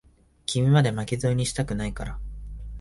[0.47, 2.19] 君まで、巻き添えにしたくないから。